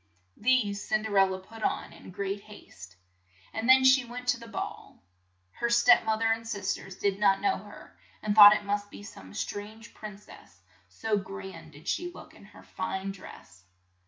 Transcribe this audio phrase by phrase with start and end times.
[0.35, 2.95] These Cin der el la put on in great haste,
[3.53, 5.03] and then she went to the ball.
[5.51, 8.89] Her step moth er and sis ters did not know her, and thought it must
[8.89, 13.63] be some strange prin cess, so grand did she look in her fine dress.